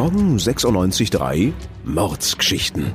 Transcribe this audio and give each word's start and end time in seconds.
Gong 0.00 0.38
96.3 0.38 1.52
Mordsgeschichten. 1.84 2.86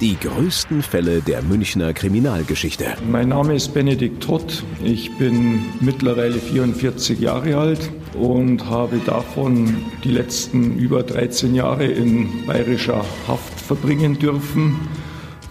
Die 0.00 0.16
größten 0.16 0.82
Fälle 0.82 1.20
der 1.20 1.42
Münchner 1.42 1.92
Kriminalgeschichte. 1.92 2.94
Mein 3.10 3.30
Name 3.30 3.56
ist 3.56 3.74
Benedikt 3.74 4.22
Trott. 4.22 4.62
Ich 4.80 5.10
bin 5.16 5.64
mittlerweile 5.80 6.34
44 6.34 7.18
Jahre 7.18 7.56
alt 7.56 7.90
und 8.16 8.70
habe 8.70 8.98
davon 9.04 9.78
die 10.04 10.12
letzten 10.12 10.78
über 10.78 11.02
13 11.02 11.56
Jahre 11.56 11.86
in 11.86 12.46
bayerischer 12.46 13.04
Haft 13.26 13.60
verbringen 13.60 14.16
dürfen 14.20 14.76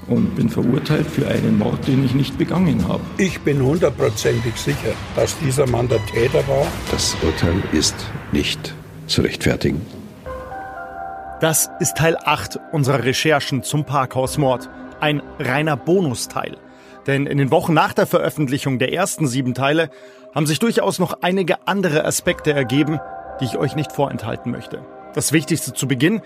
und 0.07 0.33
bin 0.37 0.47
verurteilt 0.47 1.07
für 1.07 1.27
einen 1.27 1.57
Mord, 1.57 1.85
den 1.85 2.05
ich 2.05 2.15
nicht 2.15 2.37
begangen 2.37 2.87
habe. 2.87 3.03
Ich 3.17 3.41
bin 3.41 3.61
hundertprozentig 3.61 4.55
sicher, 4.55 4.93
dass 5.17 5.37
dieser 5.39 5.67
Mann 5.67 5.89
der 5.89 5.99
Täter 6.05 6.47
war. 6.47 6.65
Das 6.91 7.17
Urteil 7.21 7.61
ist 7.73 7.95
nicht 8.31 8.73
zu 9.07 9.21
rechtfertigen. 9.21 9.81
Das 11.43 11.69
ist 11.81 11.97
Teil 11.97 12.15
8 12.15 12.57
unserer 12.71 13.03
Recherchen 13.03 13.63
zum 13.63 13.83
Parkhausmord. 13.83 14.69
Ein 15.01 15.21
reiner 15.39 15.75
Bonusteil. 15.75 16.55
Denn 17.05 17.27
in 17.27 17.37
den 17.37 17.51
Wochen 17.51 17.73
nach 17.73 17.91
der 17.91 18.07
Veröffentlichung 18.07 18.79
der 18.79 18.93
ersten 18.93 19.27
sieben 19.27 19.53
Teile 19.53 19.89
haben 20.33 20.47
sich 20.47 20.59
durchaus 20.59 20.99
noch 20.99 21.17
einige 21.21 21.67
andere 21.67 22.05
Aspekte 22.05 22.53
ergeben, 22.53 23.01
die 23.41 23.43
ich 23.43 23.57
euch 23.57 23.75
nicht 23.75 23.91
vorenthalten 23.91 24.53
möchte. 24.53 24.85
Das 25.15 25.33
Wichtigste 25.33 25.73
zu 25.73 25.85
Beginn, 25.85 26.21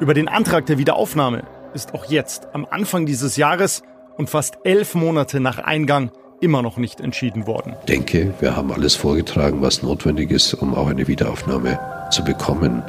über 0.00 0.12
den 0.12 0.26
Antrag 0.26 0.66
der 0.66 0.76
Wiederaufnahme 0.76 1.44
ist 1.72 1.94
auch 1.94 2.06
jetzt, 2.06 2.48
am 2.52 2.66
Anfang 2.68 3.06
dieses 3.06 3.36
Jahres 3.36 3.84
und 4.16 4.28
fast 4.28 4.58
elf 4.64 4.96
Monate 4.96 5.38
nach 5.38 5.60
Eingang, 5.60 6.10
immer 6.40 6.62
noch 6.62 6.78
nicht 6.78 7.00
entschieden 7.00 7.46
worden. 7.46 7.76
Ich 7.82 7.94
denke, 7.94 8.34
wir 8.40 8.56
haben 8.56 8.72
alles 8.72 8.96
vorgetragen, 8.96 9.62
was 9.62 9.84
notwendig 9.84 10.32
ist, 10.32 10.52
um 10.54 10.74
auch 10.74 10.88
eine 10.88 11.06
Wiederaufnahme 11.06 11.78
zu 12.10 12.24
bekommen. 12.24 12.82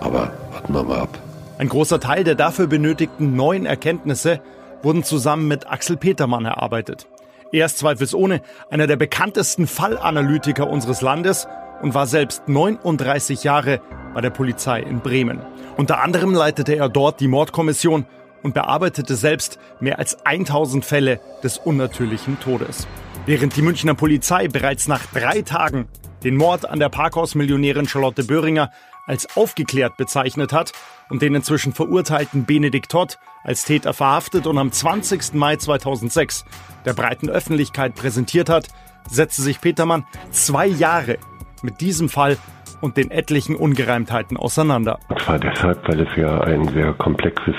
Aber 0.00 0.32
warten 0.58 0.74
wir 0.74 0.82
mal 0.82 1.00
ab. 1.02 1.18
Ein 1.58 1.68
großer 1.68 2.00
Teil 2.00 2.24
der 2.24 2.34
dafür 2.34 2.66
benötigten 2.66 3.36
neuen 3.36 3.64
Erkenntnisse 3.64 4.40
wurden 4.82 5.04
zusammen 5.04 5.46
mit 5.46 5.70
Axel 5.70 5.96
Petermann 5.96 6.46
erarbeitet. 6.46 7.06
Er 7.52 7.66
ist 7.66 7.78
zweifelsohne 7.78 8.42
einer 8.68 8.88
der 8.88 8.96
bekanntesten 8.96 9.68
Fallanalytiker 9.68 10.68
unseres 10.68 11.00
Landes 11.00 11.46
und 11.80 11.94
war 11.94 12.08
selbst 12.08 12.48
39 12.48 13.44
Jahre 13.44 13.80
bei 14.14 14.20
der 14.20 14.30
Polizei 14.30 14.80
in 14.80 14.98
Bremen. 14.98 15.40
Unter 15.76 16.02
anderem 16.02 16.34
leitete 16.34 16.74
er 16.74 16.88
dort 16.88 17.20
die 17.20 17.28
Mordkommission 17.28 18.04
und 18.42 18.54
bearbeitete 18.54 19.14
selbst 19.14 19.60
mehr 19.78 20.00
als 20.00 20.26
1000 20.26 20.84
Fälle 20.84 21.20
des 21.44 21.58
unnatürlichen 21.58 22.40
Todes. 22.40 22.88
Während 23.26 23.54
die 23.54 23.62
Münchner 23.62 23.94
Polizei 23.94 24.48
bereits 24.48 24.88
nach 24.88 25.06
drei 25.06 25.42
Tagen 25.42 25.86
den 26.24 26.36
Mord 26.36 26.68
an 26.68 26.80
der 26.80 26.88
Parkhausmillionärin 26.88 27.86
Charlotte 27.86 28.24
Böhringer 28.24 28.72
als 29.08 29.36
aufgeklärt 29.36 29.96
bezeichnet 29.96 30.52
hat 30.52 30.72
und 31.08 31.22
den 31.22 31.34
inzwischen 31.34 31.72
verurteilten 31.72 32.44
Benedikt 32.44 32.92
Todd 32.92 33.18
als 33.42 33.64
Täter 33.64 33.92
verhaftet 33.92 34.46
und 34.46 34.58
am 34.58 34.70
20. 34.70 35.34
Mai 35.34 35.56
2006 35.56 36.44
der 36.84 36.92
breiten 36.92 37.28
Öffentlichkeit 37.28 37.94
präsentiert 37.94 38.48
hat, 38.48 38.68
setzte 39.08 39.42
sich 39.42 39.60
Petermann 39.60 40.06
zwei 40.30 40.66
Jahre 40.66 41.18
mit 41.62 41.80
diesem 41.80 42.08
Fall 42.08 42.36
und 42.80 42.96
den 42.96 43.10
etlichen 43.10 43.56
Ungereimtheiten 43.56 44.36
auseinander. 44.36 45.00
Und 45.08 45.20
zwar 45.20 45.38
deshalb, 45.38 45.88
weil 45.88 46.00
es 46.00 46.16
ja 46.16 46.40
ein 46.42 46.68
sehr 46.68 46.92
komplexes 46.92 47.56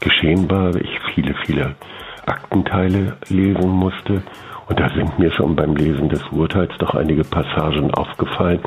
Geschehen 0.00 0.48
war, 0.50 0.74
ich 0.76 1.00
viele, 1.14 1.34
viele 1.44 1.74
Aktenteile 2.26 3.16
lesen 3.28 3.68
musste. 3.68 4.22
Und 4.70 4.78
da 4.78 4.88
sind 4.94 5.18
mir 5.18 5.32
schon 5.32 5.56
beim 5.56 5.74
Lesen 5.74 6.08
des 6.08 6.22
Urteils 6.30 6.70
doch 6.78 6.94
einige 6.94 7.24
Passagen 7.24 7.92
aufgefallen, 7.92 8.60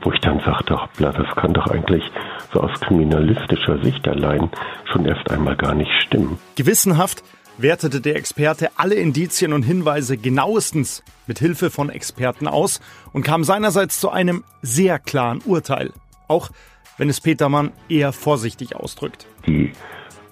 wo 0.00 0.10
ich 0.10 0.18
dann 0.20 0.40
sagte, 0.40 0.80
hoppla, 0.80 1.12
das 1.12 1.36
kann 1.36 1.52
doch 1.52 1.66
eigentlich 1.66 2.02
so 2.54 2.60
aus 2.60 2.80
kriminalistischer 2.80 3.78
Sicht 3.82 4.08
allein 4.08 4.48
schon 4.90 5.04
erst 5.04 5.30
einmal 5.30 5.54
gar 5.56 5.74
nicht 5.74 5.90
stimmen. 6.06 6.38
Gewissenhaft 6.56 7.22
wertete 7.58 8.00
der 8.00 8.16
Experte 8.16 8.70
alle 8.76 8.94
Indizien 8.94 9.52
und 9.52 9.62
Hinweise 9.62 10.16
genauestens 10.16 11.04
mit 11.26 11.38
Hilfe 11.38 11.68
von 11.68 11.90
Experten 11.90 12.48
aus 12.48 12.80
und 13.12 13.22
kam 13.22 13.44
seinerseits 13.44 14.00
zu 14.00 14.08
einem 14.08 14.44
sehr 14.62 14.98
klaren 14.98 15.42
Urteil, 15.44 15.90
auch 16.28 16.48
wenn 16.96 17.10
es 17.10 17.20
Petermann 17.20 17.72
eher 17.90 18.14
vorsichtig 18.14 18.74
ausdrückt. 18.74 19.26
Die 19.46 19.70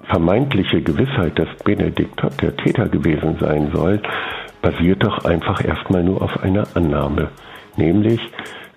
vermeintliche 0.05 0.81
Gewissheit, 0.81 1.39
dass 1.39 1.49
Benedikt 1.63 2.17
Todd 2.17 2.41
der 2.41 2.57
Täter 2.57 2.89
gewesen 2.89 3.37
sein 3.39 3.71
soll, 3.75 4.01
basiert 4.63 5.03
doch 5.05 5.25
einfach 5.25 5.65
erstmal 5.65 6.03
nur 6.03 6.23
auf 6.23 6.43
einer 6.43 6.67
Annahme, 6.75 7.29
nämlich 7.77 8.21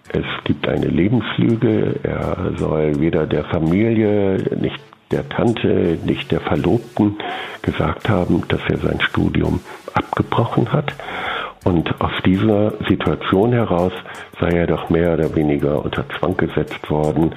es 0.09 0.25
gibt 0.43 0.67
eine 0.67 0.87
Lebenslüge, 0.87 1.99
er 2.03 2.51
soll 2.57 2.99
weder 2.99 3.25
der 3.25 3.45
Familie 3.45 4.37
nicht 4.59 4.79
der 5.11 5.27
Tante, 5.29 5.97
nicht 6.05 6.31
der 6.31 6.41
Verlobten 6.41 7.17
gesagt 7.61 8.09
haben, 8.09 8.43
dass 8.47 8.61
er 8.69 8.77
sein 8.77 8.99
Studium 9.01 9.59
abgebrochen 9.93 10.71
hat. 10.71 10.93
Und 11.63 12.01
aus 12.01 12.11
dieser 12.25 12.73
Situation 12.89 13.53
heraus 13.53 13.93
sei 14.39 14.49
er 14.49 14.67
doch 14.67 14.89
mehr 14.89 15.13
oder 15.13 15.33
weniger 15.35 15.83
unter 15.83 16.03
Zwang 16.19 16.35
gesetzt 16.35 16.89
worden, 16.89 17.31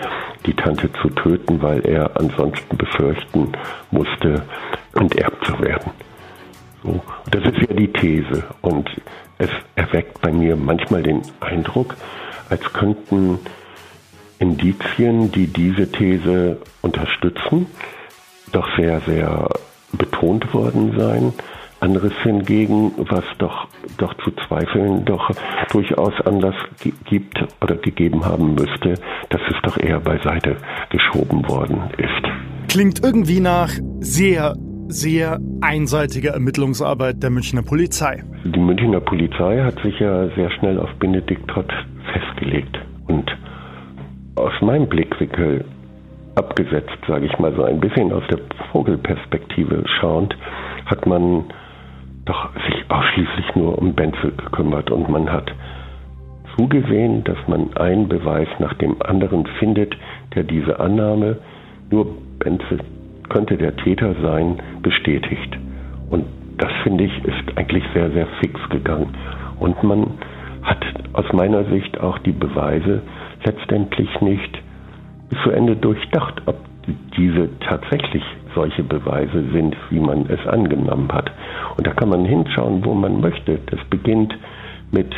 die 0.45 0.55
Tante 0.55 0.91
zu 1.01 1.11
töten, 1.11 1.62
weil 1.62 1.87
er 1.87 2.19
ansonsten 2.19 2.77
befürchten 2.77 3.53
musste, 3.91 4.43
enterbt 4.95 5.47
zu 5.47 5.61
werden. 5.61 5.93
Das 7.31 7.45
ist 7.45 7.69
ja 7.69 7.75
die 7.75 7.93
These. 7.93 8.45
Und 8.63 8.89
es 9.39 9.51
erweckt 9.75 10.21
bei 10.21 10.33
mir 10.33 10.57
manchmal 10.57 11.03
den 11.03 11.23
Eindruck, 11.41 11.97
als 12.49 12.73
könnten 12.73 13.39
Indizien, 14.39 15.33
die 15.33 15.47
diese 15.47 15.91
These 15.91 16.59
unterstützen, 16.83 17.67
doch 18.53 18.69
sehr, 18.77 19.01
sehr 19.01 19.49
betont 19.93 20.53
worden 20.53 20.95
sein. 20.99 21.33
Anderes 21.81 22.13
hingegen, 22.23 22.93
was 22.97 23.25
doch, 23.39 23.69
doch 23.99 24.15
zu 24.25 24.31
zweifeln 24.47 25.05
doch 25.05 25.31
durchaus 25.71 26.15
Anlass 26.25 26.55
gibt 27.05 27.39
oder 27.61 27.77
gegeben 27.77 28.25
haben 28.25 28.55
müsste, 28.55 28.95
dass 29.29 29.41
es 29.51 29.57
doch 29.63 29.77
eher 29.77 30.01
beiseite 30.01 30.57
geschoben 30.89 31.47
worden 31.49 31.83
ist. 31.99 32.73
Klingt 32.73 33.05
irgendwie 33.05 33.41
nach 33.41 33.71
sehr, 34.01 34.55
sehr 34.89 35.39
einseitiger 35.61 36.33
Ermittlungsarbeit 36.33 37.23
der 37.23 37.31
Münchner 37.31 37.63
Polizei. 37.63 38.23
Die 38.45 38.59
Münchner 38.59 39.01
Polizei 39.01 39.63
hat 39.63 39.81
sich 39.83 39.99
ja 39.99 40.29
sehr 40.37 40.51
schnell 40.53 40.79
auf 40.79 40.91
Benedikt 40.99 41.49
Todd 41.49 41.73
festgelegt. 42.13 42.79
Und 43.07 43.31
aus 44.37 44.53
meinem 44.61 44.89
Blickwinkel 44.89 45.65
abgesetzt, 46.35 46.99
sage 47.09 47.27
ich 47.27 47.39
mal 47.39 47.55
so 47.55 47.65
ein 47.65 47.81
bisschen 47.81 48.13
aus 48.13 48.23
der 48.31 48.39
Vogelperspektive 48.71 49.85
schauend, 49.99 50.37
hat 50.85 51.07
man 51.07 51.45
doch 52.27 52.51
sich 52.67 52.85
ausschließlich 52.89 53.55
nur 53.55 53.79
um 53.79 53.95
Benzel 53.95 54.33
gekümmert 54.33 54.91
und 54.91 55.09
man 55.09 55.31
hat 55.31 55.51
zugesehen, 56.57 57.25
dass 57.25 57.39
man 57.47 57.75
einen 57.77 58.09
Beweis 58.09 58.49
nach 58.59 58.75
dem 58.75 59.01
anderen 59.03 59.47
findet, 59.59 59.95
der 60.35 60.43
diese 60.43 60.79
Annahme, 60.81 61.39
nur 61.91 62.07
Benzel 62.39 62.81
könnte 63.28 63.56
der 63.56 63.76
Täter 63.76 64.14
sein, 64.22 64.60
bestätigt. 64.82 65.56
Und 66.10 66.25
das 66.59 66.70
finde 66.82 67.04
ich 67.04 67.25
ist 67.25 67.56
eigentlich 67.56 67.84
sehr, 67.94 68.10
sehr 68.10 68.26
fix 68.41 68.59
gegangen. 68.70 69.14
Und 69.59 69.82
man 69.82 70.12
hat 70.62 70.84
aus 71.12 71.32
meiner 71.32 71.64
Sicht 71.64 72.00
auch 72.00 72.19
die 72.19 72.32
Beweise 72.32 73.03
letztendlich 73.44 74.20
nicht 74.20 74.59
bis 75.28 75.38
zu 75.42 75.50
Ende 75.50 75.76
durchdacht, 75.76 76.42
ob 76.47 76.56
diese 77.16 77.48
tatsächlich 77.60 78.22
solche 78.54 78.82
Beweise 78.82 79.44
sind, 79.53 79.76
wie 79.91 80.00
man 80.00 80.26
es 80.28 80.44
angenommen 80.47 81.10
hat. 81.12 81.31
Und 81.76 81.87
da 81.87 81.93
kann 81.93 82.08
man 82.08 82.25
hinschauen, 82.25 82.84
wo 82.84 82.94
man 82.94 83.20
möchte. 83.20 83.58
Das 83.66 83.81
beginnt 83.91 84.37
mit 84.93 85.14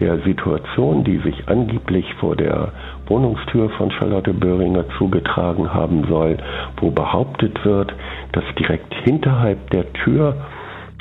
der 0.00 0.18
Situation, 0.20 1.04
die 1.04 1.18
sich 1.18 1.48
angeblich 1.48 2.06
vor 2.14 2.36
der 2.36 2.72
Wohnungstür 3.06 3.70
von 3.70 3.90
Charlotte 3.90 4.32
Böhringer 4.32 4.84
zugetragen 4.98 5.72
haben 5.72 6.04
soll, 6.08 6.38
wo 6.80 6.90
behauptet 6.90 7.64
wird, 7.64 7.92
dass 8.32 8.44
direkt 8.58 8.94
hinterhalb 9.04 9.70
der 9.70 9.92
Tür 9.92 10.36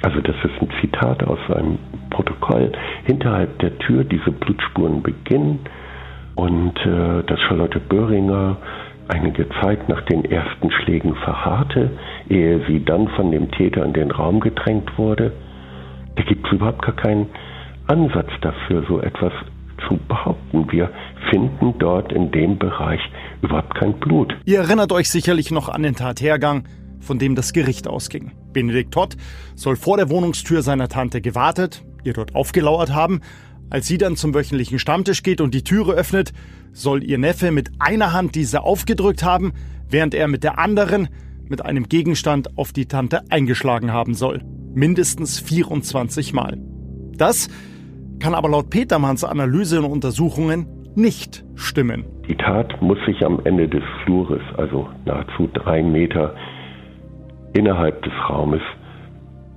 also 0.04 0.22
das 0.22 0.36
ist 0.44 0.62
ein 0.62 0.70
Zitat 0.80 1.24
aus 1.24 1.40
seinem 1.48 1.80
Protokoll, 2.12 2.72
hinterhalb 3.06 3.58
der 3.60 3.78
Tür 3.80 4.04
diese 4.04 4.32
Blutspuren 4.32 5.02
beginnen 5.02 5.60
und 6.36 6.78
äh, 6.86 7.24
dass 7.24 7.40
Charlotte 7.42 7.80
Böhringer 7.80 8.58
einige 9.08 9.48
Zeit 9.62 9.90
nach 9.90 10.02
den 10.02 10.26
ersten 10.26 10.70
Schlägen 10.72 11.16
verharrte, 11.16 11.92
ehe 12.30 12.62
sie 12.68 12.84
dann 12.84 13.08
von 13.10 13.32
dem 13.32 13.50
Täter 13.52 13.84
in 13.86 13.94
den 13.94 14.12
Raum 14.12 14.40
gedrängt 14.40 14.98
wurde. 14.98 15.32
Da 16.16 16.24
gibt 16.24 16.46
es 16.46 16.54
überhaupt 16.54 16.84
gar 16.84 16.96
keinen 16.96 17.28
Ansatz 17.88 18.30
dafür, 18.42 18.86
so 18.88 19.00
etwas 19.02 19.34
zu 19.88 19.98
behaupten. 20.08 20.72
Wir 20.72 20.92
finden 21.30 21.74
dort 21.80 22.12
in 22.12 22.32
dem 22.32 22.58
Bereich 22.58 23.02
überhaupt 23.42 23.76
kein 23.76 23.94
Blut. 24.00 24.36
Ihr 24.46 24.60
erinnert 24.60 24.92
euch 24.92 25.10
sicherlich 25.10 25.52
noch 25.52 25.70
an 25.70 25.84
den 25.84 25.96
Tathergang 25.96 26.64
von 27.00 27.20
dem 27.20 27.36
das 27.36 27.54
Gericht 27.54 27.88
ausging. 27.88 28.32
Benedikt 28.54 28.94
Todd 28.94 29.16
soll 29.56 29.76
vor 29.76 29.98
der 29.98 30.10
Wohnungstür 30.10 30.62
seiner 30.62 30.90
Tante 30.90 31.22
gewartet, 31.22 31.84
ihr 32.04 32.14
dort 32.14 32.36
aufgelauert 32.36 32.94
haben. 32.94 33.22
Als 33.70 33.88
sie 33.88 33.98
dann 33.98 34.16
zum 34.16 34.34
wöchentlichen 34.34 34.80
Stammtisch 34.80 35.24
geht 35.24 35.42
und 35.42 35.54
die 35.54 35.64
Türe 35.64 35.94
öffnet, 35.94 36.34
soll 36.72 37.04
ihr 37.04 37.18
Neffe 37.18 37.52
mit 37.52 37.70
einer 37.80 38.14
Hand 38.14 38.36
diese 38.36 38.62
aufgedrückt 38.62 39.24
haben, 39.24 39.54
während 39.90 40.14
er 40.14 40.28
mit 40.28 40.44
der 40.44 40.60
anderen 40.60 41.10
mit 41.50 41.66
einem 41.66 41.88
Gegenstand 41.88 42.58
auf 42.58 42.74
die 42.74 42.88
Tante 42.88 43.22
eingeschlagen 43.30 43.92
haben 43.92 44.14
soll. 44.14 44.44
Mindestens 44.74 45.40
24 45.40 46.34
Mal. 46.34 46.58
Das 47.18 47.50
kann 48.20 48.34
aber 48.34 48.50
laut 48.50 48.70
Petermanns 48.70 49.24
Analyse 49.24 49.80
und 49.80 49.92
Untersuchungen 49.92 50.68
nicht 50.96 51.44
stimmen. 51.56 52.06
Die 52.28 52.36
Tat 52.36 52.82
muss 52.82 52.98
sich 53.06 53.24
am 53.26 53.40
Ende 53.44 53.68
des 53.68 53.84
Flures, 54.04 54.42
also 54.58 54.88
nahezu 55.06 55.48
drei 55.54 55.84
Meter 55.84 56.34
innerhalb 57.54 58.02
des 58.04 58.14
Raumes, 58.30 58.62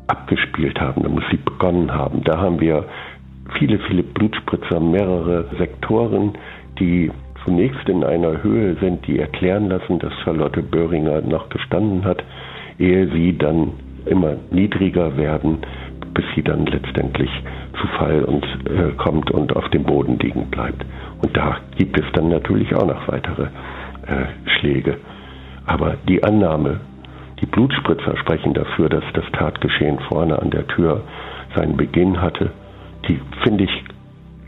abgespielt 0.07 0.81
haben. 0.81 1.03
Da 1.03 1.09
muss 1.09 1.25
sie 1.31 1.39
begonnen 1.39 1.93
haben. 1.93 2.23
Da 2.25 2.39
haben 2.39 2.61
wir 2.61 2.85
viele, 3.59 3.79
viele 3.89 4.03
Blutspritzer, 4.03 4.81
mehrere 4.81 5.47
Sektoren, 5.59 6.33
die 6.79 7.11
zunächst 7.45 7.89
in 7.89 8.05
einer 8.05 8.43
Höhe 8.43 8.77
sind, 8.81 9.06
die 9.06 9.19
erklären 9.19 9.69
lassen, 9.69 9.99
dass 9.99 10.13
Charlotte 10.25 10.63
Böhringer 10.63 11.21
noch 11.23 11.49
gestanden 11.49 12.05
hat, 12.05 12.23
ehe 12.79 13.11
sie 13.13 13.37
dann 13.37 13.73
immer 14.06 14.37
niedriger 14.51 15.17
werden, 15.17 15.59
bis 16.15 16.25
sie 16.35 16.43
dann 16.43 16.67
letztendlich 16.67 17.31
zu 17.81 17.87
Fall 17.99 18.25
und, 18.25 18.45
äh, 18.67 18.93
kommt 18.97 19.31
und 19.31 19.55
auf 19.57 19.69
dem 19.71 19.85
Boden 19.85 20.19
liegen 20.19 20.51
bleibt. 20.51 20.85
Und 21.23 21.37
da 21.37 21.59
gibt 21.77 21.99
es 21.99 22.07
dann 22.12 22.29
natürlich 22.29 22.75
auch 22.75 22.87
noch 22.87 23.09
weitere 23.09 23.45
äh, 23.45 24.27
Schläge. 24.59 24.99
Aber 25.67 25.97
die 26.09 26.23
Annahme, 26.23 26.81
die 27.41 27.47
Blutspritzer 27.47 28.17
sprechen 28.19 28.55
dafür, 28.55 28.89
dass 28.89 29.05
das 29.15 29.25
Tatgeschehen 29.33 29.99
vorne 30.09 30.41
an 30.41 30.51
der 30.51 30.67
Tür 30.67 31.03
seinen 31.55 31.77
Beginn 31.77 32.21
hatte, 32.21 32.51
die 33.09 33.21
finde 33.43 33.65
ich 33.65 33.85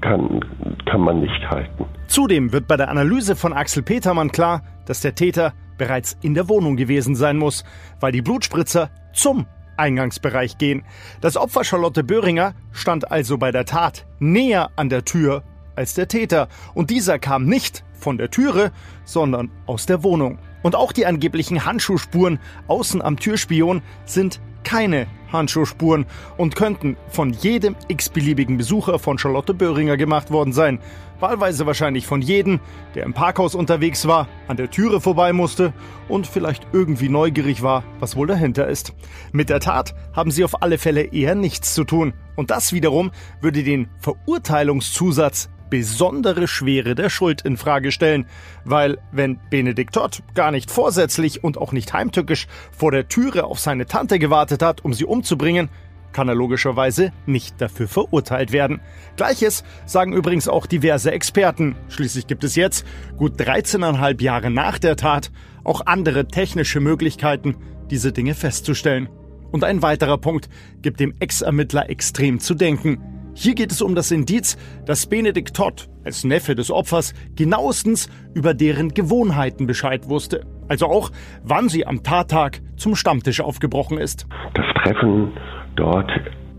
kann, 0.00 0.44
kann 0.85 1.00
man 1.00 1.20
nicht 1.20 1.49
halten. 1.49 1.87
Zudem 2.08 2.53
wird 2.53 2.67
bei 2.67 2.76
der 2.76 2.91
Analyse 2.91 3.37
von 3.37 3.53
Axel 3.53 3.82
Petermann 3.82 4.32
klar, 4.32 4.62
dass 4.87 5.00
der 5.00 5.15
Täter 5.15 5.53
bereits 5.79 6.19
in 6.23 6.35
der 6.35 6.49
Wohnung 6.49 6.76
gewesen 6.76 7.15
sein 7.15 7.38
muss, 7.38 7.65
weil 8.00 8.12
die 8.12 8.20
Blutspritzer 8.20 8.91
zum 9.15 9.47
Eingangsbereich 9.76 10.58
gehen. 10.58 10.84
Das 11.20 11.36
Opfer 11.36 11.64
Charlotte 11.64 12.04
Böhringer 12.04 12.54
stand 12.72 13.10
also 13.10 13.38
bei 13.38 13.52
der 13.52 13.64
Tat 13.64 14.06
näher 14.19 14.70
an 14.76 14.88
der 14.88 15.04
Tür 15.04 15.42
als 15.76 15.94
der 15.94 16.08
Täter 16.08 16.48
und 16.74 16.90
dieser 16.90 17.19
kam 17.19 17.46
nicht 17.46 17.84
von 17.92 18.19
der 18.19 18.30
Türe, 18.30 18.72
sondern 19.04 19.50
aus 19.66 19.86
der 19.86 20.02
Wohnung. 20.02 20.38
Und 20.62 20.76
auch 20.76 20.92
die 20.92 21.06
angeblichen 21.06 21.64
Handschuhspuren 21.64 22.38
außen 22.69 23.02
am 23.02 23.19
Türspion 23.19 23.82
sind 24.04 24.40
keine 24.64 25.06
Handschuhspuren 25.32 26.06
und 26.37 26.56
könnten 26.56 26.97
von 27.09 27.32
jedem 27.32 27.75
x-beliebigen 27.88 28.59
Besucher 28.59 28.99
von 28.99 29.19
Charlotte 29.19 29.55
Böhringer 29.55 29.97
gemacht 29.97 30.31
worden 30.31 30.53
sein. 30.53 30.79
Wahlweise 31.20 31.67
wahrscheinlich 31.67 32.06
von 32.06 32.20
jedem, 32.20 32.59
der 32.94 33.05
im 33.05 33.14
Parkhaus 33.14 33.55
unterwegs 33.55 34.06
war, 34.06 34.29
an 34.49 34.56
der 34.56 34.70
Türe 34.70 35.00
vorbei 35.00 35.32
musste 35.32 35.73
und 36.09 36.26
vielleicht 36.26 36.67
irgendwie 36.73 37.09
neugierig 37.09 37.62
war, 37.62 37.85
was 38.00 38.17
wohl 38.17 38.26
dahinter 38.26 38.67
ist. 38.67 38.93
Mit 39.31 39.49
der 39.49 39.61
Tat 39.61 39.94
haben 40.12 40.32
sie 40.32 40.44
auf 40.44 40.62
alle 40.62 40.79
Fälle 40.79 41.03
eher 41.03 41.35
nichts 41.35 41.75
zu 41.75 41.85
tun. 41.85 42.12
Und 42.35 42.50
das 42.50 42.73
wiederum 42.73 43.12
würde 43.41 43.62
den 43.62 43.88
Verurteilungszusatz 43.99 45.49
besondere 45.72 46.48
Schwere 46.48 46.94
der 46.94 47.08
Schuld 47.08 47.40
in 47.40 47.56
Frage 47.56 47.92
stellen, 47.92 48.26
weil 48.66 48.98
wenn 49.10 49.40
Benedikt 49.48 49.94
Todd 49.94 50.22
gar 50.34 50.50
nicht 50.50 50.70
vorsätzlich 50.70 51.42
und 51.42 51.56
auch 51.56 51.72
nicht 51.72 51.94
heimtückisch 51.94 52.46
vor 52.76 52.92
der 52.92 53.08
Türe 53.08 53.44
auf 53.44 53.58
seine 53.58 53.86
Tante 53.86 54.19
gewartet 54.19 54.62
hat, 54.62 54.84
um 54.84 54.92
sie 54.92 55.06
umzubringen, 55.06 55.70
kann 56.12 56.28
er 56.28 56.34
logischerweise 56.34 57.10
nicht 57.24 57.58
dafür 57.58 57.88
verurteilt 57.88 58.52
werden. 58.52 58.82
Gleiches 59.16 59.64
sagen 59.86 60.12
übrigens 60.12 60.46
auch 60.46 60.66
diverse 60.66 61.10
Experten. 61.10 61.74
Schließlich 61.88 62.26
gibt 62.26 62.44
es 62.44 62.54
jetzt, 62.54 62.84
gut 63.16 63.40
13,5 63.40 64.20
Jahre 64.20 64.50
nach 64.50 64.78
der 64.78 64.96
Tat, 64.96 65.30
auch 65.64 65.86
andere 65.86 66.28
technische 66.28 66.80
Möglichkeiten, 66.80 67.56
diese 67.90 68.12
Dinge 68.12 68.34
festzustellen. 68.34 69.08
Und 69.52 69.64
ein 69.64 69.80
weiterer 69.80 70.19
Punkt 70.19 70.50
gibt 70.82 71.00
dem 71.00 71.14
Ex-Ermittler 71.19 71.88
extrem 71.88 72.40
zu 72.40 72.54
denken. 72.54 73.21
Hier 73.34 73.55
geht 73.55 73.73
es 73.73 73.81
um 73.81 73.94
das 73.94 74.11
Indiz, 74.11 74.58
dass 74.84 75.06
Benedikt 75.06 75.56
Todd 75.56 75.88
als 76.05 76.23
Neffe 76.23 76.55
des 76.55 76.70
Opfers 76.70 77.14
genauestens 77.34 78.11
über 78.34 78.52
deren 78.52 78.90
Gewohnheiten 78.90 79.67
Bescheid 79.67 80.08
wusste. 80.08 80.44
Also 80.69 80.87
auch, 80.87 81.11
wann 81.43 81.69
sie 81.69 81.87
am 81.87 82.02
Tattag 82.02 82.61
zum 82.76 82.94
Stammtisch 82.94 83.40
aufgebrochen 83.40 83.99
ist. 83.99 84.26
Das 84.55 84.67
Treffen 84.82 85.32
dort 85.76 86.11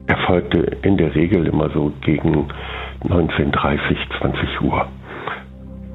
erfolgte 0.07 0.77
in 0.81 0.97
der 0.97 1.13
Regel 1.13 1.47
immer 1.47 1.69
so 1.69 1.93
gegen 2.01 2.47
19.30, 3.03 4.19
20 4.19 4.61
Uhr. 4.61 4.87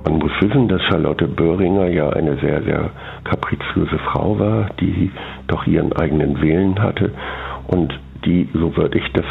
Man 0.05 0.19
muss 0.19 0.33
wissen, 0.41 0.69
dass 0.69 0.81
Charlotte 0.83 1.27
Böhringer 1.27 1.89
ja 1.89 2.09
eine 2.11 2.39
sehr, 2.39 2.63
sehr 2.63 2.91
kapriziöse 3.25 3.99
Frau 3.99 4.39
war, 4.39 4.71
die 4.81 5.11
doch 5.49 5.67
ihren 5.67 5.93
eigenen 5.95 6.41
Willen 6.41 6.81
hatte 6.81 7.13
und 7.67 7.99
die, 8.25 8.49
so 8.53 8.77
würde 8.77 8.99
ich 8.99 9.13
das 9.13 9.27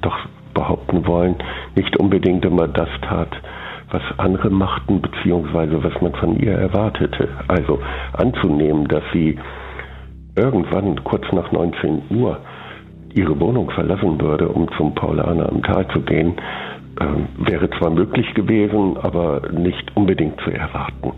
doch 0.00 0.16
behaupten 0.56 1.06
wollen, 1.06 1.36
nicht 1.76 1.96
unbedingt 1.98 2.44
immer 2.44 2.66
das 2.66 2.88
tat, 3.02 3.28
was 3.90 4.02
andere 4.16 4.50
machten, 4.50 5.00
beziehungsweise 5.00 5.84
was 5.84 6.00
man 6.00 6.12
von 6.14 6.36
ihr 6.40 6.52
erwartete. 6.52 7.28
Also 7.46 7.78
anzunehmen, 8.14 8.88
dass 8.88 9.04
sie 9.12 9.38
irgendwann 10.34 11.04
kurz 11.04 11.24
nach 11.32 11.52
19 11.52 12.02
Uhr 12.10 12.38
ihre 13.14 13.38
Wohnung 13.40 13.70
verlassen 13.70 14.20
würde, 14.20 14.48
um 14.48 14.68
zum 14.76 14.94
Paulaner 14.94 15.48
am 15.48 15.62
Tal 15.62 15.86
zu 15.88 16.00
gehen, 16.00 16.34
äh, 17.00 17.50
wäre 17.50 17.70
zwar 17.78 17.90
möglich 17.90 18.32
gewesen, 18.34 18.96
aber 18.96 19.42
nicht 19.52 19.96
unbedingt 19.96 20.40
zu 20.40 20.50
erwarten. 20.50 21.12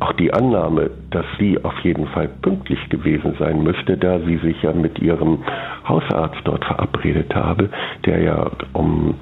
Auch 0.00 0.12
die 0.14 0.32
Annahme, 0.32 0.90
dass 1.10 1.24
sie 1.38 1.62
auf 1.64 1.78
jeden 1.80 2.06
Fall 2.08 2.28
pünktlich 2.42 2.78
gewesen 2.88 3.34
sein 3.38 3.62
müsste, 3.62 3.96
da 3.96 4.18
sie 4.20 4.36
sich 4.38 4.62
ja 4.62 4.72
mit 4.72 4.98
ihrem 4.98 5.42
Hausarzt 5.88 6.40
dort 6.44 6.64
verabredet 6.64 7.34
habe, 7.34 7.70
der 8.04 8.20
ja 8.20 8.50
um 8.72 9.14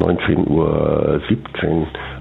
19.17 0.00 0.46
Uhr 0.48 1.20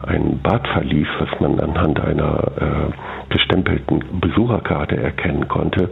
ein 0.06 0.40
Bad 0.44 0.68
verlief, 0.68 1.08
was 1.20 1.40
man 1.40 1.60
anhand 1.60 2.00
einer 2.00 2.52
äh, 2.60 3.34
gestempelten 3.34 4.04
Besucherkarte 4.20 4.98
erkennen 4.98 5.48
konnte, 5.48 5.90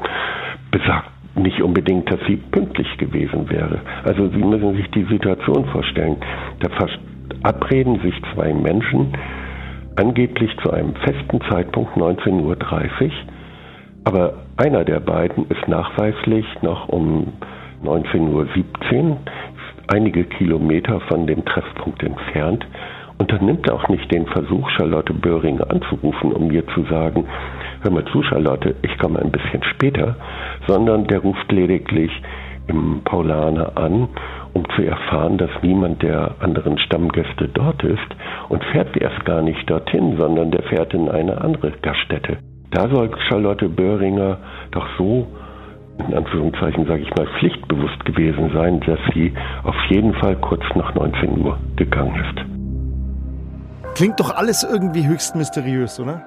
besagt 0.72 1.10
nicht 1.36 1.62
unbedingt, 1.62 2.12
dass 2.12 2.20
sie 2.28 2.36
pünktlich 2.38 2.98
gewesen 2.98 3.50
wäre. 3.50 3.80
Also 4.04 4.28
Sie 4.28 4.44
müssen 4.44 4.76
sich 4.76 4.90
die 4.92 5.06
Situation 5.06 5.66
vorstellen. 5.66 6.18
Da 6.60 6.70
verabreden 6.70 8.00
sich 8.02 8.14
zwei 8.34 8.54
Menschen 8.54 9.14
angeblich 9.96 10.52
zu 10.64 10.72
einem 10.72 10.96
festen 10.96 11.42
Zeitpunkt 11.50 11.96
19.30 11.98 12.42
Uhr, 12.42 13.12
aber 14.04 14.34
einer 14.58 14.84
der 14.84 15.00
beiden 15.00 15.48
ist 15.50 15.68
nachweislich 15.68 16.46
noch 16.62 16.90
um 16.90 17.34
19.17 17.84 19.10
Uhr 19.10 19.18
einige 19.88 20.24
Kilometer 20.24 21.00
von 21.02 21.28
dem 21.28 21.44
Treffpunkt 21.46 22.02
entfernt. 22.04 22.66
Unternimmt 23.18 23.70
auch 23.70 23.88
nicht 23.88 24.12
den 24.12 24.26
Versuch, 24.28 24.68
Charlotte 24.72 25.14
Böhringer 25.14 25.70
anzurufen, 25.70 26.32
um 26.34 26.48
mir 26.48 26.66
zu 26.68 26.84
sagen, 26.86 27.26
hör 27.82 27.92
mal 27.92 28.06
zu, 28.06 28.24
Charlotte, 28.24 28.76
ich 28.82 28.98
komme 28.98 29.20
ein 29.20 29.32
bisschen 29.32 29.64
später, 29.76 30.16
sondern 30.68 31.06
der 31.06 31.20
ruft 31.20 31.52
lediglich 31.52 32.12
im 32.68 33.02
Paulaner 33.04 33.78
an, 33.78 34.08
um 34.54 34.66
zu 34.76 34.82
erfahren, 34.84 35.38
dass 35.38 35.52
niemand 35.62 36.02
der 36.02 36.36
anderen 36.40 36.78
Stammgäste 36.78 37.48
dort 37.54 37.84
ist 37.84 38.00
und 38.50 38.64
fährt 38.66 38.96
erst 38.98 39.24
gar 39.26 39.42
nicht 39.42 39.70
dorthin, 39.70 40.18
sondern 40.20 40.52
der 40.52 40.64
fährt 40.64 40.94
in 40.94 41.10
eine 41.10 41.42
andere 41.42 41.72
Gaststätte. 41.82 42.38
Da 42.72 42.90
soll 42.90 43.12
Charlotte 43.28 43.70
Böhringer 43.70 44.38
doch 44.72 44.88
so 44.98 45.28
in 46.08 46.14
Anführungszeichen 46.14 46.86
sage 46.88 47.02
ich 47.04 47.16
mal, 47.16 47.28
pflichtbewusst 47.40 48.04
gewesen 48.06 48.52
sein, 48.54 48.80
dass 48.82 49.00
sie 49.14 49.34
auf 49.64 49.76
jeden 49.90 50.14
Fall 50.16 50.36
kurz 50.38 50.64
nach 50.76 50.94
19 50.96 51.42
Uhr 51.42 51.60
gegangen 51.76 52.16
ist. 52.16 53.96
Klingt 53.96 54.20
doch 54.20 54.36
alles 54.36 54.64
irgendwie 54.64 55.08
höchst 55.08 55.36
mysteriös, 55.36 56.00
oder? 56.00 56.24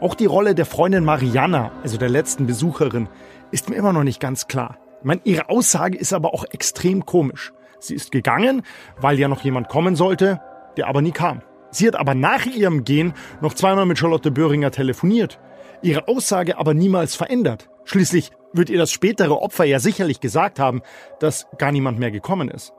Auch 0.00 0.14
die 0.14 0.26
Rolle 0.26 0.54
der 0.54 0.66
Freundin 0.66 1.04
Mariana, 1.04 1.70
also 1.82 1.98
der 1.98 2.08
letzten 2.08 2.46
Besucherin, 2.46 3.08
ist 3.52 3.70
mir 3.70 3.76
immer 3.76 3.92
noch 3.92 4.04
nicht 4.04 4.20
ganz 4.20 4.48
klar. 4.48 4.78
Meine, 5.04 5.20
ihre 5.24 5.50
Aussage 5.50 5.98
ist 5.98 6.12
aber 6.12 6.32
auch 6.34 6.44
extrem 6.50 7.04
komisch. 7.04 7.52
Sie 7.78 7.94
ist 7.94 8.10
gegangen, 8.10 8.62
weil 8.98 9.18
ja 9.18 9.28
noch 9.28 9.44
jemand 9.44 9.68
kommen 9.68 9.96
sollte, 9.96 10.40
der 10.76 10.88
aber 10.88 11.02
nie 11.02 11.12
kam. 11.12 11.42
Sie 11.70 11.86
hat 11.86 11.96
aber 11.96 12.14
nach 12.14 12.46
ihrem 12.46 12.84
Gehen 12.84 13.12
noch 13.40 13.52
zweimal 13.52 13.84
mit 13.84 13.98
Charlotte 13.98 14.30
Böhringer 14.30 14.70
telefoniert, 14.70 15.38
ihre 15.82 16.08
Aussage 16.08 16.56
aber 16.56 16.72
niemals 16.72 17.14
verändert. 17.14 17.68
Schließlich 17.84 18.30
wird 18.54 18.70
ihr 18.70 18.78
das 18.78 18.90
spätere 18.90 19.42
Opfer 19.42 19.64
ja 19.64 19.78
sicherlich 19.78 20.20
gesagt 20.20 20.58
haben, 20.58 20.80
dass 21.20 21.46
gar 21.58 21.70
niemand 21.72 21.98
mehr 21.98 22.10
gekommen 22.10 22.48
ist. 22.48 22.72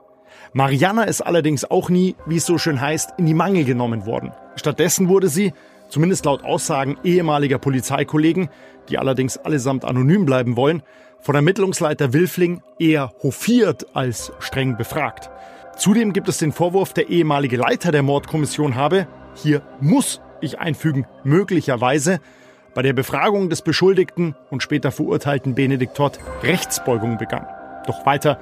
Mariana 0.52 1.04
ist 1.04 1.20
allerdings 1.20 1.70
auch 1.70 1.90
nie, 1.90 2.16
wie 2.26 2.36
es 2.36 2.46
so 2.46 2.58
schön 2.58 2.80
heißt, 2.80 3.14
in 3.18 3.26
die 3.26 3.34
Mangel 3.34 3.64
genommen 3.64 4.06
worden. 4.06 4.32
Stattdessen 4.56 5.08
wurde 5.08 5.28
sie, 5.28 5.52
zumindest 5.88 6.24
laut 6.24 6.42
Aussagen 6.42 6.96
ehemaliger 7.04 7.58
Polizeikollegen, 7.58 8.48
die 8.88 8.98
allerdings 8.98 9.38
allesamt 9.38 9.84
anonym 9.84 10.26
bleiben 10.26 10.56
wollen, 10.56 10.82
von 11.26 11.34
Ermittlungsleiter 11.34 12.12
Wilfling 12.12 12.62
eher 12.78 13.12
hofiert 13.20 13.96
als 13.96 14.30
streng 14.38 14.76
befragt. 14.76 15.28
Zudem 15.76 16.12
gibt 16.12 16.28
es 16.28 16.38
den 16.38 16.52
Vorwurf, 16.52 16.92
der 16.92 17.08
ehemalige 17.08 17.56
Leiter 17.56 17.90
der 17.90 18.04
Mordkommission 18.04 18.76
habe, 18.76 19.08
hier 19.34 19.60
muss 19.80 20.20
ich 20.40 20.60
einfügen, 20.60 21.04
möglicherweise 21.24 22.20
bei 22.74 22.82
der 22.82 22.92
Befragung 22.92 23.50
des 23.50 23.62
beschuldigten 23.62 24.36
und 24.50 24.62
später 24.62 24.92
verurteilten 24.92 25.56
Benedikt 25.56 25.96
Todd 25.96 26.20
Rechtsbeugung 26.44 27.18
begann. 27.18 27.44
Doch 27.88 28.06
weiter 28.06 28.38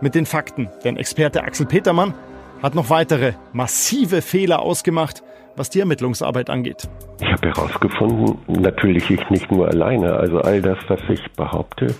mit 0.00 0.14
den 0.14 0.24
Fakten, 0.24 0.70
denn 0.84 0.96
Experte 0.96 1.44
Axel 1.44 1.66
Petermann 1.66 2.14
hat 2.62 2.74
noch 2.74 2.88
weitere 2.88 3.34
massive 3.52 4.22
Fehler 4.22 4.60
ausgemacht, 4.60 5.22
was 5.56 5.70
die 5.70 5.80
Ermittlungsarbeit 5.80 6.50
angeht. 6.50 6.88
Ich 7.20 7.30
habe 7.30 7.48
herausgefunden, 7.48 8.38
natürlich 8.46 9.10
ich 9.10 9.30
nicht 9.30 9.50
nur 9.50 9.68
alleine, 9.68 10.14
also 10.14 10.40
all 10.40 10.60
das, 10.62 10.78
was 10.88 11.00
ich 11.08 11.32
behaupte, 11.32 11.94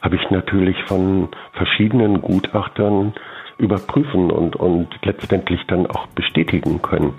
habe 0.00 0.16
ich 0.16 0.30
natürlich 0.30 0.76
von 0.86 1.28
verschiedenen 1.52 2.22
Gutachtern 2.22 3.14
überprüfen 3.58 4.30
und, 4.30 4.56
und 4.56 4.88
letztendlich 5.02 5.60
dann 5.66 5.86
auch 5.86 6.06
bestätigen 6.08 6.82
können, 6.82 7.14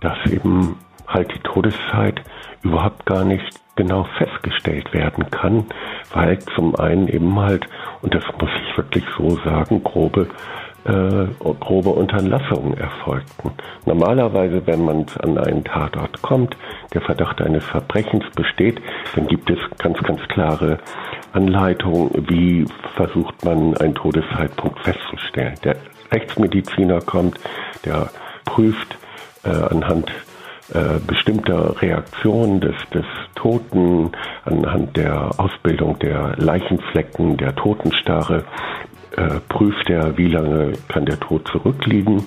dass 0.00 0.18
eben 0.30 0.76
halt 1.06 1.32
die 1.34 1.40
Todeszeit 1.40 2.22
überhaupt 2.62 3.06
gar 3.06 3.24
nicht 3.24 3.60
genau 3.74 4.04
festgestellt 4.18 4.92
werden 4.92 5.30
kann, 5.30 5.66
weil 6.12 6.38
zum 6.54 6.76
einen 6.76 7.08
eben 7.08 7.38
halt, 7.40 7.66
und 8.02 8.14
das 8.14 8.24
muss 8.38 8.50
ich 8.68 8.76
wirklich 8.76 9.04
so 9.16 9.30
sagen, 9.44 9.82
grobe 9.82 10.28
äh, 10.84 11.26
grobe 11.60 11.90
Unterlassungen 11.90 12.76
erfolgten. 12.76 13.52
Normalerweise, 13.86 14.66
wenn 14.66 14.84
man 14.84 15.06
an 15.20 15.38
einen 15.38 15.64
Tatort 15.64 16.22
kommt, 16.22 16.56
der 16.92 17.02
Verdacht 17.02 17.40
eines 17.40 17.64
Verbrechens 17.64 18.24
besteht, 18.34 18.80
dann 19.14 19.26
gibt 19.26 19.50
es 19.50 19.58
ganz, 19.78 19.98
ganz 20.02 20.20
klare 20.28 20.78
Anleitungen, 21.32 22.10
wie 22.28 22.66
versucht 22.96 23.44
man 23.44 23.76
einen 23.76 23.94
Todeszeitpunkt 23.94 24.80
festzustellen. 24.80 25.54
Der 25.64 25.76
Rechtsmediziner 26.10 27.00
kommt, 27.00 27.38
der 27.84 28.10
prüft 28.44 28.98
äh, 29.44 29.48
anhand 29.48 30.10
äh, 30.74 30.98
bestimmter 31.06 31.80
Reaktionen 31.82 32.60
des, 32.60 32.76
des 32.94 33.04
Toten, 33.34 34.12
anhand 34.44 34.96
der 34.96 35.30
Ausbildung 35.38 35.98
der 35.98 36.34
Leichenflecken, 36.36 37.36
der 37.36 37.54
Totenstarre, 37.54 38.44
äh, 39.16 39.40
prüft 39.48 39.88
er, 39.90 40.16
wie 40.16 40.28
lange 40.28 40.72
kann 40.88 41.06
der 41.06 41.20
Tod 41.20 41.46
zurückliegen. 41.48 42.24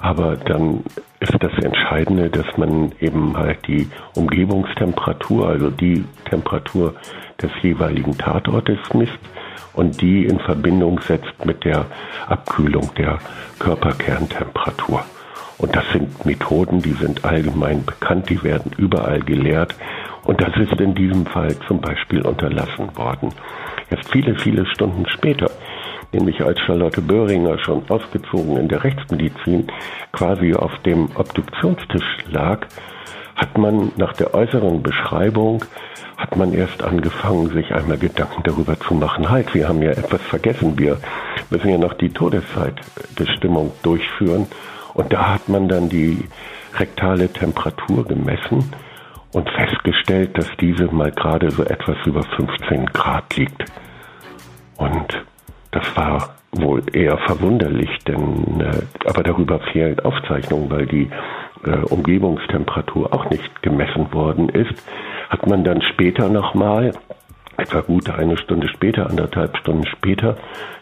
Aber 0.00 0.36
dann 0.36 0.84
ist 1.20 1.34
das 1.40 1.52
Entscheidende, 1.64 2.30
dass 2.30 2.46
man 2.56 2.92
eben 3.00 3.36
halt 3.36 3.66
die 3.66 3.88
Umgebungstemperatur, 4.14 5.48
also 5.48 5.70
die 5.70 6.04
Temperatur 6.30 6.94
des 7.42 7.50
jeweiligen 7.62 8.16
Tatortes 8.16 8.78
misst 8.94 9.18
und 9.72 10.00
die 10.00 10.26
in 10.26 10.38
Verbindung 10.40 11.00
setzt 11.00 11.44
mit 11.44 11.64
der 11.64 11.86
Abkühlung 12.28 12.90
der 12.96 13.18
Körperkerntemperatur. 13.58 15.04
Und 15.58 15.74
das 15.74 15.84
sind 15.92 16.24
Methoden, 16.24 16.80
die 16.80 16.92
sind 16.92 17.24
allgemein 17.24 17.84
bekannt, 17.84 18.30
die 18.30 18.42
werden 18.44 18.70
überall 18.76 19.20
gelehrt. 19.20 19.74
Und 20.24 20.40
das 20.40 20.56
ist 20.56 20.80
in 20.80 20.94
diesem 20.94 21.26
Fall 21.26 21.56
zum 21.66 21.80
Beispiel 21.80 22.22
unterlassen 22.22 22.96
worden. 22.96 23.30
Erst 23.90 24.10
viele, 24.12 24.36
viele 24.36 24.66
Stunden 24.66 25.06
später 25.08 25.50
nämlich 26.12 26.40
als 26.42 26.58
Charlotte 26.60 27.00
Böhringer 27.00 27.58
schon 27.58 27.88
ausgezogen 27.88 28.56
in 28.56 28.68
der 28.68 28.84
Rechtsmedizin 28.84 29.66
quasi 30.12 30.54
auf 30.54 30.72
dem 30.84 31.08
Obduktionstisch 31.14 32.18
lag, 32.30 32.66
hat 33.36 33.56
man 33.56 33.92
nach 33.96 34.14
der 34.14 34.34
äußeren 34.34 34.82
Beschreibung 34.82 35.64
hat 36.18 36.36
man 36.36 36.52
erst 36.52 36.82
angefangen, 36.82 37.48
sich 37.50 37.72
einmal 37.72 37.96
Gedanken 37.96 38.42
darüber 38.42 38.78
zu 38.80 38.92
machen, 38.94 39.30
halt, 39.30 39.54
wir 39.54 39.68
haben 39.68 39.80
ja 39.80 39.92
etwas 39.92 40.20
vergessen, 40.22 40.76
wir 40.76 40.98
müssen 41.48 41.68
ja 41.68 41.78
noch 41.78 41.94
die 41.94 42.10
Todeszeitbestimmung 42.10 43.72
durchführen. 43.82 44.46
Und 44.94 45.12
da 45.12 45.34
hat 45.34 45.48
man 45.48 45.68
dann 45.68 45.88
die 45.88 46.28
rektale 46.74 47.32
Temperatur 47.32 48.04
gemessen 48.04 48.72
und 49.32 49.48
festgestellt, 49.50 50.36
dass 50.36 50.48
diese 50.60 50.86
mal 50.86 51.12
gerade 51.12 51.52
so 51.52 51.62
etwas 51.62 51.96
über 52.04 52.24
15 52.24 52.86
Grad 52.86 53.36
liegt. 53.36 53.64
Und 54.76 55.24
das 55.78 55.96
war 55.96 56.34
wohl 56.52 56.82
eher 56.92 57.18
verwunderlich, 57.18 57.90
denn 58.06 58.60
äh, 58.60 59.08
aber 59.08 59.22
darüber 59.22 59.60
fehlen 59.60 60.00
Aufzeichnungen, 60.00 60.70
weil 60.70 60.86
die 60.86 61.08
äh, 61.64 61.70
Umgebungstemperatur 61.90 63.12
auch 63.14 63.30
nicht 63.30 63.62
gemessen 63.62 64.12
worden 64.12 64.48
ist. 64.48 64.72
Hat 65.28 65.46
man 65.46 65.62
dann 65.62 65.82
später 65.82 66.28
nochmal, 66.28 66.92
etwa 67.56 67.80
gut 67.80 68.10
eine 68.10 68.38
Stunde 68.38 68.68
später, 68.68 69.08
anderthalb 69.08 69.56
Stunden 69.58 69.86
später, 69.86 70.36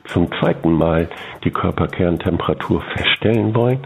zum 0.07 0.31
zweiten 0.38 0.73
Mal 0.73 1.09
die 1.45 1.50
Körperkerntemperatur 1.50 2.83
feststellen 2.97 3.55
wollen. 3.55 3.81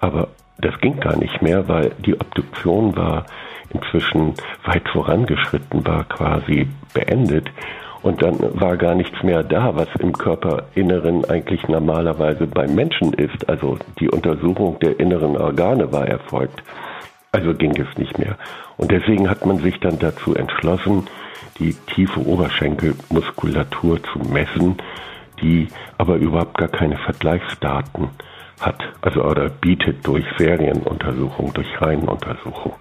Aber 0.00 0.28
das 0.58 0.78
ging 0.80 1.00
gar 1.00 1.16
nicht 1.16 1.42
mehr, 1.42 1.68
weil 1.68 1.90
die 1.98 2.14
Obduktion 2.14 2.96
war 2.96 3.26
inzwischen 3.70 4.34
weit 4.64 4.88
vorangeschritten, 4.88 5.86
war 5.86 6.04
quasi 6.04 6.68
beendet. 6.94 7.50
Und 8.06 8.22
dann 8.22 8.38
war 8.60 8.76
gar 8.76 8.94
nichts 8.94 9.20
mehr 9.24 9.42
da, 9.42 9.74
was 9.74 9.88
im 9.98 10.12
Körperinneren 10.12 11.24
eigentlich 11.24 11.66
normalerweise 11.66 12.46
beim 12.46 12.72
Menschen 12.72 13.12
ist. 13.14 13.48
Also 13.48 13.78
die 13.98 14.08
Untersuchung 14.08 14.78
der 14.78 15.00
inneren 15.00 15.36
Organe 15.36 15.90
war 15.90 16.06
erfolgt. 16.06 16.62
Also 17.32 17.52
ging 17.52 17.72
es 17.72 17.98
nicht 17.98 18.16
mehr. 18.16 18.38
Und 18.76 18.92
deswegen 18.92 19.28
hat 19.28 19.44
man 19.44 19.58
sich 19.58 19.80
dann 19.80 19.98
dazu 19.98 20.36
entschlossen, 20.36 21.08
die 21.58 21.74
tiefe 21.92 22.24
Oberschenkelmuskulatur 22.24 24.00
zu 24.04 24.20
messen, 24.20 24.76
die 25.42 25.66
aber 25.98 26.14
überhaupt 26.14 26.58
gar 26.58 26.68
keine 26.68 26.98
Vergleichsdaten 26.98 28.10
hat, 28.60 28.84
also 29.02 29.24
oder 29.24 29.48
bietet 29.48 30.06
durch 30.06 30.24
Serienuntersuchung, 30.38 31.52
durch 31.54 31.80
Reihenuntersuchung. 31.80 32.74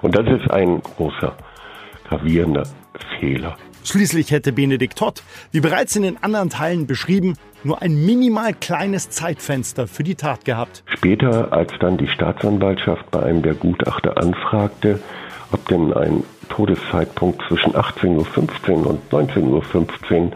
Und 0.00 0.16
das 0.16 0.28
ist 0.28 0.48
ein 0.52 0.80
großer, 0.80 1.32
gravierender 2.08 2.68
Fehler. 3.18 3.56
Schließlich 3.84 4.30
hätte 4.30 4.52
Benedikt 4.52 4.98
Todd, 4.98 5.22
wie 5.52 5.60
bereits 5.60 5.94
in 5.94 6.02
den 6.02 6.22
anderen 6.22 6.48
Teilen 6.48 6.86
beschrieben, 6.86 7.36
nur 7.64 7.82
ein 7.82 8.06
minimal 8.06 8.54
kleines 8.54 9.10
Zeitfenster 9.10 9.86
für 9.86 10.02
die 10.02 10.14
Tat 10.14 10.46
gehabt. 10.46 10.82
Später, 10.86 11.52
als 11.52 11.70
dann 11.80 11.98
die 11.98 12.08
Staatsanwaltschaft 12.08 13.10
bei 13.10 13.22
einem 13.22 13.42
der 13.42 13.52
Gutachter 13.52 14.16
anfragte, 14.16 15.00
ob 15.52 15.68
denn 15.68 15.92
ein 15.92 16.24
Todeszeitpunkt 16.48 17.42
zwischen 17.46 17.74
18.15 17.74 18.70
Uhr 18.70 18.86
und 18.86 19.12
19.15 19.12 19.42
Uhr 19.42 20.32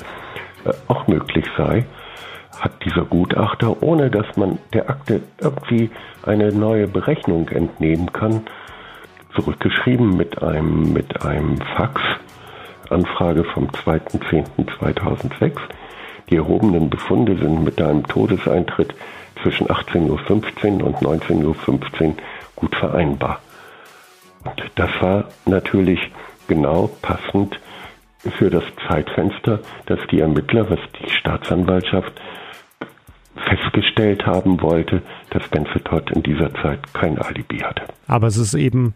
äh, 0.65 0.73
auch 0.89 1.07
möglich 1.07 1.47
sei, 1.57 1.87
hat 2.61 2.85
dieser 2.85 3.07
Gutachter, 3.07 3.83
ohne 3.83 4.11
dass 4.11 4.27
man 4.37 4.59
der 4.75 4.91
Akte 4.91 5.23
irgendwie 5.41 5.91
eine 6.23 6.53
neue 6.53 6.87
Berechnung 6.87 7.49
entnehmen 7.49 8.13
kann, 8.13 8.43
zurückgeschrieben 9.35 10.17
mit 10.17 10.43
einem, 10.43 10.93
mit 10.93 11.25
einem 11.25 11.57
Fax 11.77 12.01
Anfrage 12.91 13.45
vom 13.45 13.69
2.10.2006. 13.69 15.59
Die 16.31 16.37
erhobenen 16.37 16.91
Befunde 16.91 17.37
sind 17.39 17.65
mit 17.65 17.81
einem 17.81 18.07
Todeseintritt 18.07 18.95
zwischen 19.43 19.69
18.15 19.69 20.81
Uhr 20.81 20.87
und 20.87 20.97
19.15 20.97 21.45
Uhr 21.45 22.15
gut 22.57 22.75
vereinbar. 22.75 23.41
Und 24.45 24.63
das 24.75 24.91
war 25.01 25.25
natürlich 25.47 26.01
genau 26.49 26.91
passend 27.03 27.59
für 28.39 28.51
das 28.51 28.65
Zeitfenster, 28.89 29.61
das 29.87 30.01
die 30.11 30.21
Ermittler, 30.21 30.69
was 30.69 30.81
die 31.01 31.11
Staatsanwaltschaft 31.11 32.13
festgestellt 33.37 34.27
haben 34.27 34.61
wollte, 34.61 35.03
dass 35.31 35.47
Benford 35.49 35.85
Todd 35.85 36.11
in 36.11 36.23
dieser 36.23 36.53
Zeit 36.55 36.93
kein 36.93 37.19
Alibi 37.19 37.59
hatte. 37.59 37.83
Aber 38.07 38.27
es 38.27 38.37
ist 38.37 38.55
eben 38.55 38.95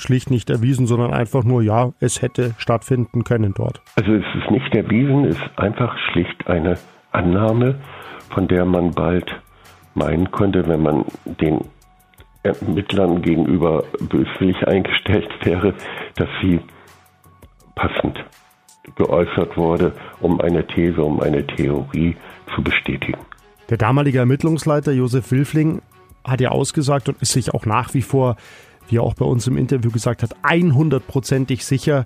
schlicht 0.00 0.30
nicht 0.30 0.50
erwiesen, 0.50 0.86
sondern 0.86 1.12
einfach 1.12 1.44
nur, 1.44 1.62
ja, 1.62 1.92
es 2.00 2.22
hätte 2.22 2.54
stattfinden 2.58 3.24
können 3.24 3.54
dort. 3.54 3.82
Also 3.96 4.12
es 4.12 4.24
ist 4.34 4.50
nicht 4.50 4.74
erwiesen, 4.74 5.24
es 5.24 5.36
ist 5.36 5.58
einfach 5.58 5.96
schlicht 6.10 6.46
eine 6.46 6.78
Annahme, 7.12 7.76
von 8.30 8.48
der 8.48 8.64
man 8.64 8.92
bald 8.92 9.30
meinen 9.94 10.30
könnte, 10.30 10.66
wenn 10.68 10.82
man 10.82 11.04
den 11.24 11.60
Ermittlern 12.42 13.22
gegenüber 13.22 13.84
böswillig 14.00 14.66
eingestellt 14.66 15.28
wäre, 15.42 15.74
dass 16.16 16.28
sie 16.40 16.60
passend 17.74 18.24
geäußert 18.96 19.56
wurde, 19.56 19.92
um 20.20 20.40
eine 20.40 20.66
These, 20.66 21.02
um 21.02 21.20
eine 21.20 21.46
Theorie 21.46 22.16
zu 22.54 22.62
bestätigen. 22.62 23.18
Der 23.68 23.76
damalige 23.76 24.18
Ermittlungsleiter 24.18 24.92
Josef 24.92 25.30
Wilfling 25.30 25.82
hat 26.24 26.40
ja 26.40 26.50
ausgesagt 26.50 27.08
und 27.08 27.20
ist 27.22 27.32
sich 27.32 27.54
auch 27.54 27.66
nach 27.66 27.94
wie 27.94 28.02
vor 28.02 28.36
wie 28.90 28.98
er 28.98 29.02
auch 29.02 29.14
bei 29.14 29.24
uns 29.24 29.46
im 29.46 29.56
Interview 29.56 29.90
gesagt 29.90 30.22
hat, 30.22 30.36
100%ig 30.42 31.64
sicher, 31.64 32.04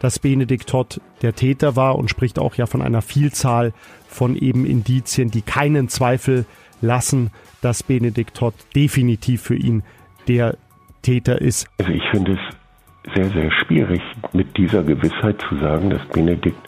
dass 0.00 0.18
Benedikt 0.18 0.68
Todd 0.68 1.00
der 1.22 1.34
Täter 1.34 1.76
war 1.76 1.96
und 1.96 2.10
spricht 2.10 2.38
auch 2.38 2.54
ja 2.56 2.66
von 2.66 2.82
einer 2.82 3.02
Vielzahl 3.02 3.72
von 4.06 4.36
eben 4.36 4.66
Indizien, 4.66 5.30
die 5.30 5.42
keinen 5.42 5.88
Zweifel 5.88 6.44
lassen, 6.80 7.30
dass 7.62 7.82
Benedikt 7.82 8.36
Todd 8.36 8.54
definitiv 8.74 9.42
für 9.42 9.56
ihn 9.56 9.82
der 10.28 10.56
Täter 11.02 11.40
ist. 11.40 11.68
Also 11.78 11.92
ich 11.92 12.02
finde 12.10 12.32
es 12.32 13.14
sehr, 13.14 13.30
sehr 13.30 13.50
schwierig, 13.64 14.02
mit 14.32 14.56
dieser 14.56 14.82
Gewissheit 14.82 15.40
zu 15.48 15.56
sagen, 15.58 15.90
dass 15.90 16.04
Benedikt 16.08 16.58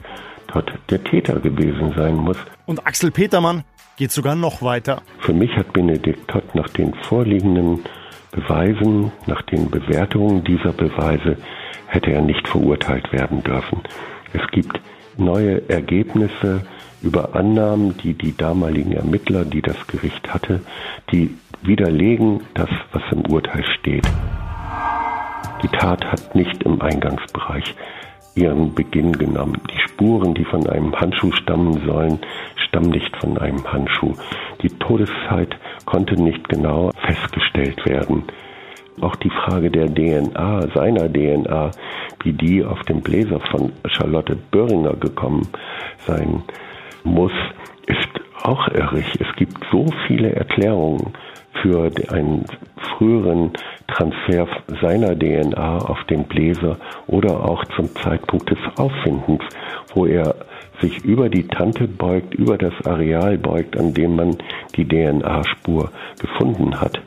Todd 0.49 0.73
der 0.91 1.03
Täter 1.03 1.41
gewesen 1.41 1.93
sein 1.97 2.17
muss. 2.17 2.37
Und 2.67 2.87
Axel 2.87 3.11
Petermann 3.11 3.65
geht 3.97 4.13
sogar 4.13 4.35
noch 4.35 4.63
weiter. 4.63 5.03
Für 5.19 5.33
mich 5.33 5.51
hat 5.57 5.73
Benedikt 5.73 6.29
Todd 6.29 6.55
nach 6.55 6.69
den 6.71 6.95
vorliegenden 7.03 7.81
Beweisen, 8.31 9.13
nach 9.27 9.43
den 9.43 9.71
Bewertungen 9.71 10.45
dieser 10.45 10.73
Beweise 10.73 11.37
hätte 11.87 12.13
er 12.13 12.23
nicht 12.23 12.47
verurteilt 12.49 13.13
werden 13.13 13.43
dürfen. 13.43 13.81
Es 14.33 14.47
gibt 14.51 14.81
neue 15.17 15.69
Ergebnisse 15.69 16.63
über 17.03 17.35
Annahmen, 17.35 17.97
die 17.99 18.15
die 18.15 18.37
damaligen 18.37 18.93
Ermittler, 18.93 19.45
die 19.45 19.63
das 19.63 19.87
Gericht 19.87 20.33
hatte, 20.33 20.61
die 21.13 21.37
widerlegen 21.63 22.41
das, 22.55 22.71
was 22.93 23.03
im 23.13 23.25
Urteil 23.27 23.65
steht. 23.79 24.07
Die 25.63 25.69
Tat 25.69 26.05
hat 26.05 26.35
nicht 26.35 26.63
im 26.65 26.81
Eingangsbereich 26.83 27.75
ihren 28.37 28.75
Beginn 28.75 29.13
genommen. 29.13 29.61
Die 29.73 29.81
Spuren, 29.81 30.35
die 30.35 30.45
von 30.45 30.69
einem 30.69 30.95
Handschuh 30.95 31.33
stammen 31.33 31.83
sollen, 31.87 32.21
stammen 32.69 32.91
nicht 32.91 33.17
von 33.17 33.39
einem 33.39 33.65
Handschuh. 33.73 34.15
Die 34.63 34.69
Todeszeit 34.69 35.57
konnte 35.87 36.21
nicht 36.21 36.49
genau 36.49 36.91
festgestellt 37.07 37.85
werden. 37.87 38.25
Auch 39.01 39.17
die 39.17 39.31
Frage 39.31 39.71
der 39.71 39.93
DNA, 39.93 40.69
seiner 40.75 41.13
DNA, 41.13 41.71
wie 42.23 42.33
die 42.33 42.65
auf 42.65 42.81
dem 42.85 43.03
Bläser 43.03 43.41
von 43.51 43.73
Charlotte 43.89 44.37
Böhringer 44.37 44.95
gekommen 44.95 45.47
sein 46.07 46.43
muss, 47.05 47.33
ist 47.87 48.09
auch 48.43 48.69
irrig. 48.69 49.07
Es 49.21 49.37
gibt 49.37 49.59
so 49.71 49.87
viele 50.07 50.35
Erklärungen 50.35 51.13
für 51.63 51.91
einen 52.11 52.45
früheren 52.77 53.53
Transfer 53.89 54.49
seiner 54.81 55.17
DNA 55.19 55.79
auf 55.79 56.03
den 56.05 56.25
Bläser 56.25 56.77
oder 57.07 57.45
auch 57.45 57.65
zum 57.77 57.95
Zeitpunkt 57.97 58.51
des 58.51 58.59
Auffindens, 58.77 59.43
wo 59.95 60.07
er 60.07 60.35
sich 60.81 61.05
über 61.05 61.29
die 61.29 61.47
Tante 61.47 61.89
beugt, 61.89 62.35
über 62.35 62.59
das 62.59 62.75
Areal 62.85 63.39
beugt, 63.39 63.77
an 63.79 63.95
dem 63.95 64.17
man 64.17 64.37
die 64.75 64.87
DNA-Spur 64.87 65.91
gefunden 66.19 66.81
hat. 66.81 67.01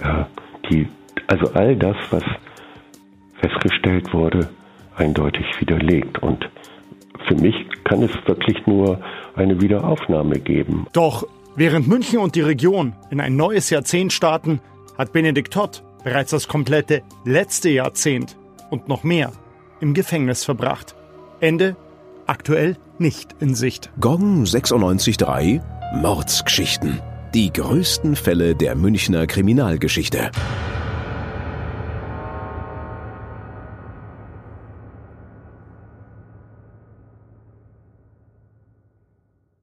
Äh, 0.00 0.24
die, 0.70 0.88
also 1.26 1.52
all 1.54 1.76
das, 1.76 1.96
was 2.10 2.24
festgestellt 3.40 4.12
wurde, 4.12 4.48
eindeutig 4.96 5.46
widerlegt. 5.60 6.22
Und 6.22 6.48
für 7.26 7.34
mich 7.36 7.54
kann 7.84 8.02
es 8.02 8.10
wirklich 8.26 8.66
nur 8.66 9.00
eine 9.34 9.60
Wiederaufnahme 9.60 10.38
geben. 10.40 10.86
Doch 10.92 11.26
während 11.56 11.88
München 11.88 12.18
und 12.18 12.34
die 12.34 12.40
Region 12.40 12.94
in 13.10 13.20
ein 13.20 13.36
neues 13.36 13.70
Jahrzehnt 13.70 14.12
starten, 14.12 14.60
hat 14.96 15.12
Benedikt 15.12 15.52
Todd 15.52 15.82
bereits 16.04 16.30
das 16.30 16.48
komplette 16.48 17.02
letzte 17.24 17.68
Jahrzehnt 17.68 18.36
und 18.70 18.88
noch 18.88 19.04
mehr 19.04 19.32
im 19.80 19.94
Gefängnis 19.94 20.44
verbracht. 20.44 20.94
Ende 21.40 21.76
aktuell 22.26 22.76
nicht 22.98 23.36
in 23.40 23.54
Sicht. 23.54 23.90
Gong 24.00 24.44
96.3 24.44 25.62
Mordsgeschichten. 25.94 27.00
Die 27.34 27.52
größten 27.52 28.16
Fälle 28.16 28.54
der 28.54 28.74
Münchner 28.74 29.26
Kriminalgeschichte. 29.26 30.30